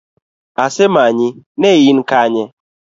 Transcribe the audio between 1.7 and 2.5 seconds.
in Kanye?